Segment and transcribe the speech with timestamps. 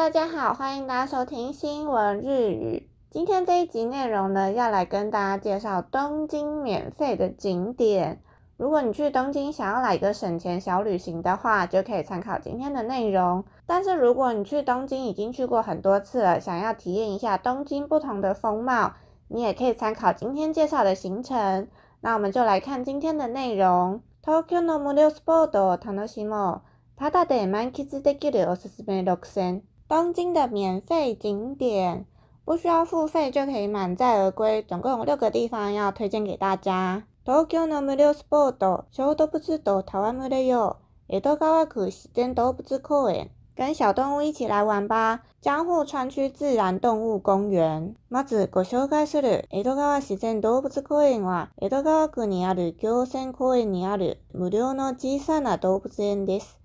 [0.00, 2.88] 大家好，欢迎大家收听新闻日语。
[3.10, 8.22] 今天这一集内容呢，要来跟大家介绍东京免费的景点。
[8.56, 13.44] 如果你去东京想要来一个省钱小旅行的话，就可以参考今天的内容。
[13.66, 18.92] 但是如果你去东京已经去过很多次了，想要体验一下东京不同的风貌，
[19.28, 21.68] 你也可以参考今天介绍的行程。
[22.00, 24.00] 那我们就来看今天的内容。
[24.24, 26.68] 東京の無料スポットを楽しもう。
[26.98, 29.60] ただで満喫できるおすすめ六選。
[29.91, 32.05] 东京的免费景点，
[32.45, 37.03] 不需要付费就可以满载而归，总共有六个地方要推荐给大家。
[37.25, 40.77] 東京の無料スポット、小動物と戯れよ
[41.09, 41.13] う。
[41.13, 43.31] 江戸川区自然動物公園。
[43.53, 45.23] 跟小动物一起来玩吧！
[45.41, 47.95] 江户川区自然动物公園。
[48.07, 56.60] まずご紹介する江戸川自然動物公園は、江戸川区にある行船公園にある無料の小さな動物園です。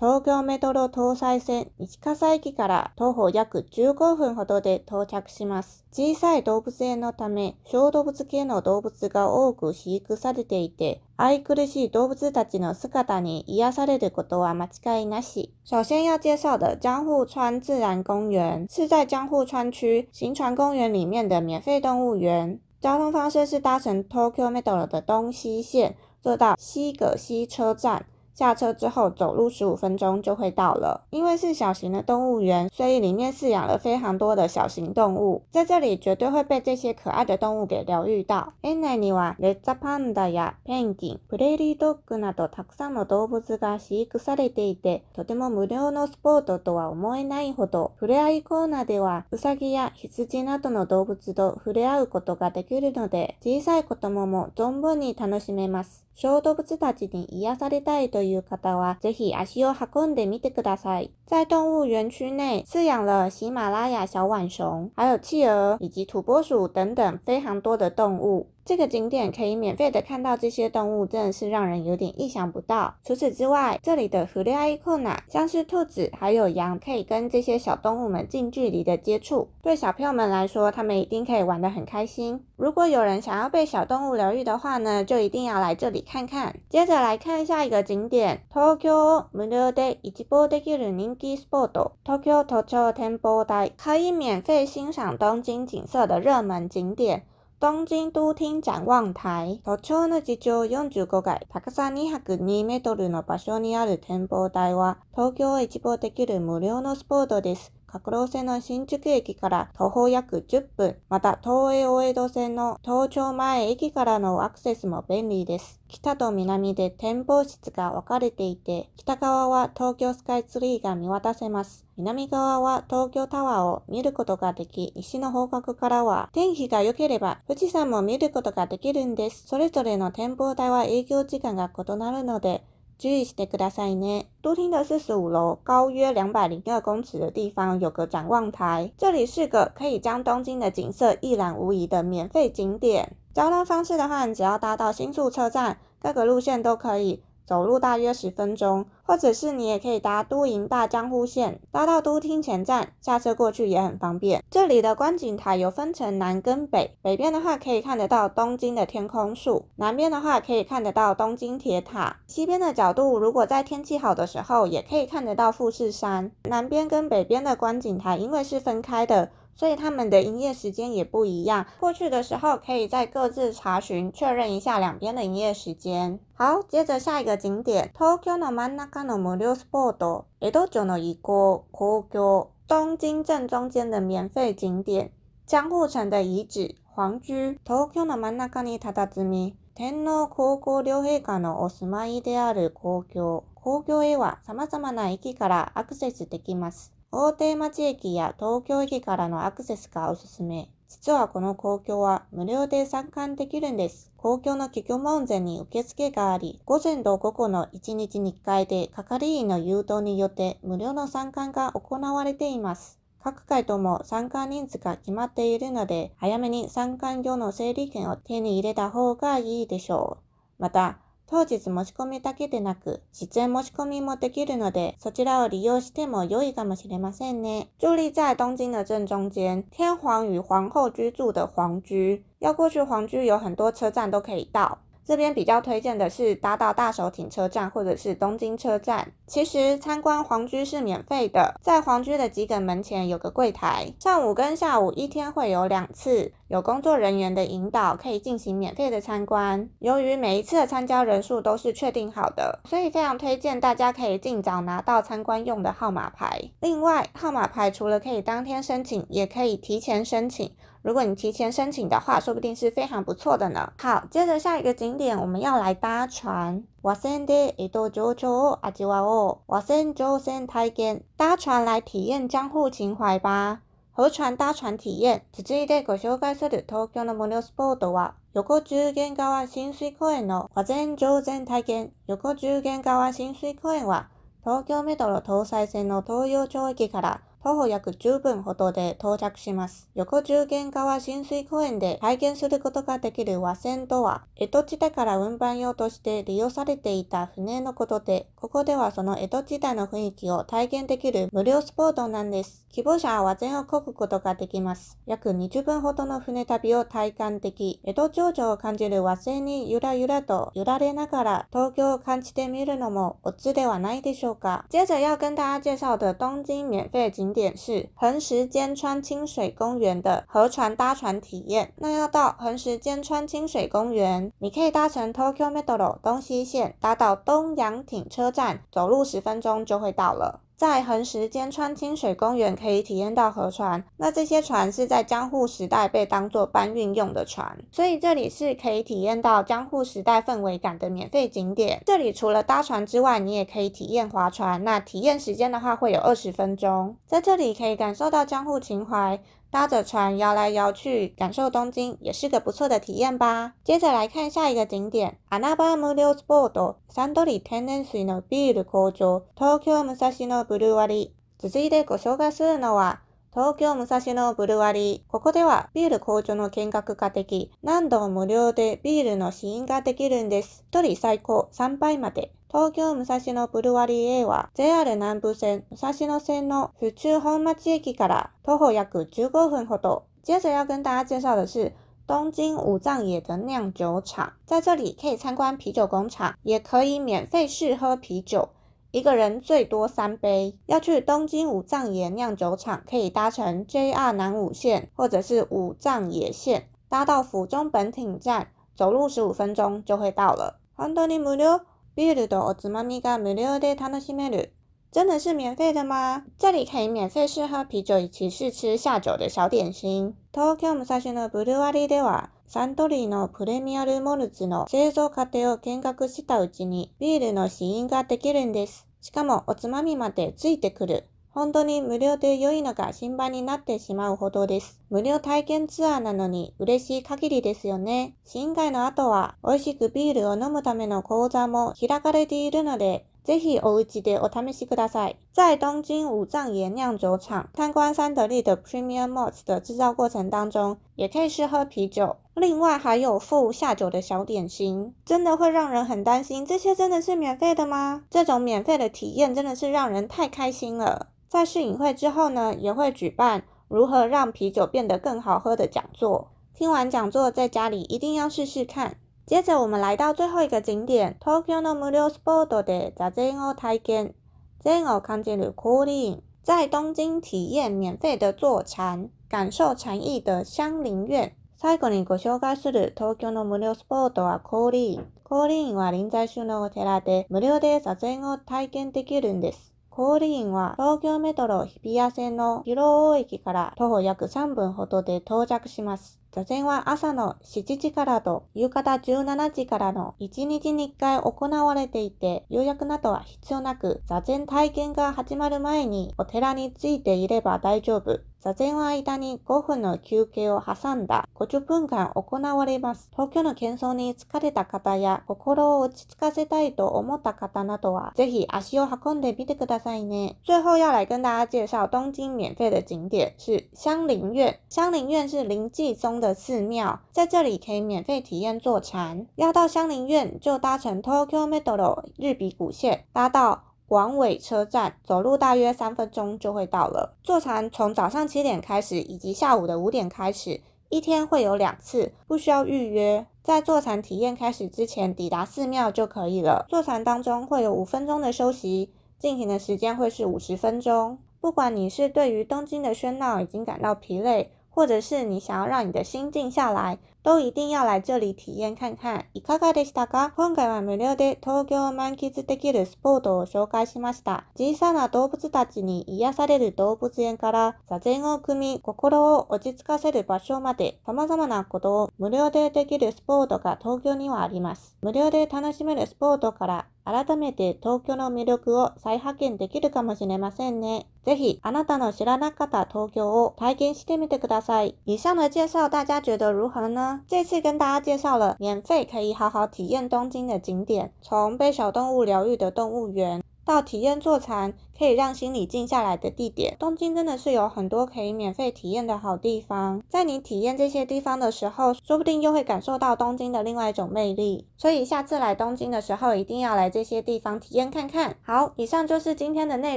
[0.00, 5.84] 東京メトロ東西線西葛駅から徒歩約15分ほどで到着します。
[5.92, 15.52] 小さい動物園のため、小動物系の動物が多く飼育されていて、愛くるしい動物たちの姿に癒されることは間違いなし。
[15.66, 22.58] 首先要介绍的江户川自然公园是在江户川区行船公园里面的免费动物园。
[22.80, 28.06] 交通方式是搭乘 Tokyo Metro 的东西线，坐到西葛西车站。
[28.34, 31.02] 下车之后走路十五分钟就会到了。
[31.10, 38.52] 因为是小型的动物园，所以里面饲养了非常多的小型动物，在这里绝对会被这些可爱的动物给疗愈到。
[38.62, 56.06] 園内にはレッサパンダやペンギン、プレーリードッグなどたくさんの動物が飼育されていて、とても無料のスポートとは思えないほど、触れ合いコーナーではウサギや羊などの動物と触れ合うことができるので、小さい子供も存分に楽しめます。
[56.20, 61.10] 小動物たちに癒されたいという方は、ぜひ足を運んでみてください。
[61.26, 68.48] 在動物园区内饲养了喜马拉雅小浣熊，还有企鹅以及土拨鼠等等非常多的动物。
[68.64, 72.94] 这个景点可以免费的看到这些动物，真的是让人有点意想不到。
[73.04, 79.48] 除此之外，这里的弗利埃库纳像是兔子还有羊，可以跟这些小动物们近距离的接触。
[79.62, 82.44] 对小朋友们来说，他们一定可以玩得很开心。
[82.56, 86.60] 如果有人想要被小动物疗愈的话呢，就一定要来这里看看。
[86.68, 97.24] 接着来看下一个景点，Tokyo m u r a de Ichibo de Kiru Ninki Spot Tokyo Tokyo Temple Day，可以免费欣赏东京景色的热门景点。
[97.62, 99.60] 東京都厅展望台。
[99.62, 107.70] 都庁の地上45階、高さ202メートルの場所にある展望台は、東京を一望できる無料のスポットです。
[107.92, 115.80] 各路線の新宿駅から徒歩約10分、また東映大江戸線の東京前駅からのアクセスも便利です。
[115.88, 121.84] 北と南で展望室が分かれていて、北側は東京スカイツリーが見渡せます。
[121.96, 129.48] 南側は東京タワーを見ることができ、西の方角からは天気が良ければ富士山も見ることができるんです。
[129.48, 132.64] それぞれの展望台は営業時間が異なるので、
[132.99, 134.27] 注意してくださいね。
[134.41, 143.17] 都厅的四十五楼，高约两百零二公尺的地方有个展望台，这里是个可以将东京的景色一览无遗的免费景点。
[143.33, 147.21] 交通方式的话，你只要搭到新宿车站，各个路线都可以。
[147.50, 154.40] 走路大约十分钟，或者是你也可以搭都营大江户线，搭到都厅前站，下车过去也很方便。
[154.48, 162.18] 这里的观景台有分成南跟北，北边的话可以看得到东京的天空树，南边的话可以看得到东京铁塔。
[162.28, 166.30] 西边的角度，如果在天气好的时候，也可以看得到富士山。
[166.44, 169.30] 南边跟北边的观景台因为是分开的。
[169.60, 171.66] 所以他们的营业时间也不一样。
[171.78, 176.18] 过去的时候，可以再各自查询确认一下两边的营业时间。
[176.32, 182.52] 好，接着下一个景点，Tokyo no Manaka no Murio Spot，江戸城の一個公共。
[182.66, 185.10] 东京正中间的免费景点，
[185.44, 187.58] 江户城的遗址皇居。
[187.62, 193.44] Tokyo no Manaka ni tadazumi mi，天皇皇后両陛下のお住まいである公共。
[193.54, 196.94] 公共へは様々な駅からアクセスできます。
[197.12, 200.70] 大手町駅や東京駅からのアクセスがおすすめ。
[200.88, 204.12] 実はこの公共は無料で参観できるんです。
[204.16, 213.00] 公共の企業門前に受付があり、午前と午後の1日2回で係員の誘導によって無料の参観が行われています。
[213.24, 220.18] 各回とも参観人数が決まっているので、早めに参観用の整理券を手に入れた方がいいでしょ
[220.58, 220.62] う。
[220.62, 227.68] また、当日申し込みだけでなく、事前申し込みもできるので、そちらを利用しても良いかもしれませんね。
[227.78, 232.24] 伫立在东京の正中间，天皇与皇后居住的皇居。
[232.40, 234.78] 要过去皇居有很多车站都可以到。
[235.04, 239.12] 这边比较推荐的是搭到大手町车站或者是东京车站。
[239.26, 249.68] 其实参观皇居是免费的，在皇居的吉梗门前有个柜台，上午跟下午一天会有两次，有工作人员的引导，可以进行免费的参观。
[249.78, 256.50] 由于每一次的参加人数都是确定好的，所以非常推荐大家可以尽早拿到参观用的号码牌。
[256.60, 260.52] 另外，号码牌除了可以当天申请，也可以提前申请。
[260.81, 263.73] 如果你提前申请的话，说不定是非常不错的呢。
[263.79, 266.63] 好，接着下一个景点，我们要来搭船。
[266.83, 273.61] 瓦森的伊多九九阿吉瓦哦，瓦森九森太监搭船来体验江户情怀吧。
[273.91, 275.23] 河船搭船体验。
[275.31, 281.91] 続いてご紹介する東京の無料スポットは、横十間川親水公園の和前上前体験。
[282.05, 284.09] 横十間川親水公園は、
[284.43, 289.88] 東京メトロ東西線の東洋町駅から 徒歩約10分ほどで到着します。
[289.94, 302.66] 横十間川浸水公園で体験することができる和船とは、江戸時代から運搬用として利用されていた船のことで、ここではその江戸時代の雰囲気を体験できる無料スポットなんです。
[302.72, 304.98] 希望者は和船を漕ぐことができます。
[305.06, 314.66] 約20分ほどの船旅を体感でき、江戸情緒を感じる和船にゆらゆらと揺られながら東京を感じてみるのもオツではないでしょうか。
[314.70, 321.72] 接着要跟大家介绍的东京免费景点是横石间川清水公园的河船搭船体验。
[321.76, 330.40] 那要到横石间川清水公园，你可以搭乘 Tokyo Metro 东西线，搭到东洋町车站，走路十分钟就会到了。
[330.60, 341.80] 在横石间川清水公园可以体验到河船，那这些船是在江户时代被当做搬运用的船，所以这里是可以体验到江户时代氛围感的免费景点。
[341.86, 349.18] 这里除了搭船之外，你也可以体验划船，那体验时间的话会有二十分钟，在这里可以感受到江户情怀。
[349.50, 353.54] 搭着船摇来摇去，感受东京也是个不错的体验吧。
[353.64, 361.14] 接着来看下一个景点，アナバムリョスポート、サントリ天然水のビール工場、東京武蔵野ブルワリ。
[361.38, 363.00] 続いてご紹介するのは。
[363.32, 365.10] 東京武蔵野ブルワリー。
[365.10, 370.64] ここではビール工場の見学ができ、何度も無料でビールの試飲ができるんです。
[370.68, 372.32] 一人最高3杯まで。
[372.48, 380.06] 東京武蔵野ブルワリー A は JR 南部線武蔵野線の府中本町駅から徒歩約15分ほど。
[380.24, 381.72] 接着要跟大家介绍的是
[382.08, 388.48] 东京武藏野的酿酒厂，在这里可以参观啤酒工厂，也可以免费试喝啤酒，
[388.91, 390.57] 一个人最多三杯。
[390.67, 400.59] 要去东京武藏野酿酒厂，可以搭乘 JR 南武线或者是武藏野线，搭到府中本町站，走路十五分钟就会到了。
[400.75, 401.61] 本当に無料
[401.95, 404.51] ビールとおつまみが無料で楽しめる。
[404.91, 406.23] 真的是免费的吗？
[406.37, 410.15] 这里可以免费试喝啤酒以及试吃下酒的小点心。
[410.31, 418.88] 東京武蔵野ブルワリでは、 サントリーのプレミアルモルツの製造過程を見学したうちに、ビールの試飲ができるんです。
[419.00, 421.04] しかも、おつまみまでついてくる。
[421.30, 424.80] 本当に無料で良いのが心配になってしまうほどです。
[424.90, 428.16] 無料体験ツアーなのに嬉しい限りですよね。
[428.24, 435.15] 新会の後は美味しくビールを飲むための講座も開かれているので、ぜひお家でお試しください。
[435.33, 442.17] 在东京武藏野酿酒厂参观三得利的 Premium Malts 的制造过程当中，也可以试喝啤酒。
[442.35, 448.03] 另外还有附下酒的小点心，真的会让人很担心，这些真的是免费的吗？
[448.11, 451.07] 这种免费的体验真的是让人太开心了。
[451.27, 456.27] 在试饮会之后呢，也会举办如何让啤酒变得更好喝的讲座。
[456.53, 458.97] 听完讲座，在家里一定要试试看。
[459.30, 464.14] 接着我们来到最後一個景点，Tokyo の無料スポットで座禅を体験、
[464.58, 466.20] 禅を感じる降臨。
[466.42, 471.32] 在東京體驗免費的坐禪、感受禪意的香林院。
[471.56, 475.06] 最後にご紹介する東京の無料スポットは降臨。
[475.22, 479.72] 降臨は臨済宗のお寺で無料で座禅を体験できるんです。
[480.00, 482.80] ホールインは東京メトロ日比谷線の広
[483.10, 486.18] 尾駅から徒歩約3分ほどで到着します。
[486.32, 498.20] 座禅は朝の7時からと夕方17時からの1日に1回行われていて、予約などは必要なく、座禅体験が始まる前にお寺に着いていれば大丈夫。
[498.40, 503.10] 座禅は間に5分の休憩を挟んだ50分間行われます。
[503.12, 510.38] 東京の喧騒に疲れた方や心を落ち着かせたいと思った方などは、ぜひ足を運んでみてくださいね。
[510.42, 514.58] 最后要来跟大家介绍东京免费的景点是香林院。
[514.70, 519.26] 香林院是临济宗的寺庙，在这里可以免费体验坐禅。
[519.36, 523.64] 要到香林院，就搭乘 Tokyo Metro 日比谷线，搭到。
[523.90, 527.16] 广尾车站走路大约三分钟就会到了。
[527.24, 533.26] 坐船从早上七点开始，以及下午的五点开始，一天会有两次，不需要预约。
[533.42, 536.66] 在坐船体验开始之前，抵达寺庙就可以了。
[536.68, 541.18] 坐船当中会有五分钟的休息，进行的时间会是五十分钟。
[541.40, 547.00] 不管你是对于东京的喧闹已经感到疲累，或者是你想要让你的心静下来。
[547.22, 549.26] 都一定要来这里体验看看。
[549.34, 550.32] いかがでしたか？
[550.36, 554.44] 今回は無料で東京を満喫できるスポットを紹介しました。
[554.54, 564.96] 小さな動物たちに癒される動物園から座禅を組み、心を落ち着かせる場所まで様々なことを無料でできるスポットが東京にはあります。
[565.02, 571.06] 無料で楽しめるスポットから改めて東京の魅力を再発見できるかもしれませんね。
[571.24, 574.96] ぜひ、あなたの知らなかった東京を体験してみてください。
[575.06, 577.09] 以上的介绍大家觉得如何呢？
[577.26, 584.74] 这次跟大家介绍了免费可以好好体验东京的景点，从被小动物疗愈的动物园，到体验坐禅。
[585.00, 590.02] 可以让心里静下来的地点，东京真的是有很多可以免费体验的好地方。
[590.10, 594.66] 在你体验这些地方的时候，说不定又会感受到东京的另外一种魅力。
[594.76, 598.36] 所以下次来东京的时候，一定要来这些地方体验看看。
[598.42, 599.96] 好，以上就是今天的内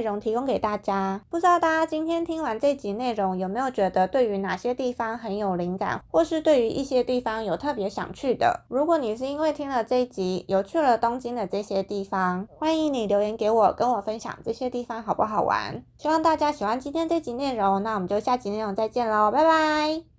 [0.00, 1.20] 容，提供给大家。
[1.28, 8.64] 不知道大家今天听完这集内容，有没有觉得对于哪些地方很有灵感，或是对于一些地方有特别想去的？
[8.68, 14.93] 如果你是因为听了这一集，有去了东京的这些地方，欢迎你留言给我，跟我分享这些地方。
[15.02, 15.82] 好不好玩？
[15.98, 20.04] 希望大家喜欢今天这集内容，那我们就下集内容再见喽，拜拜。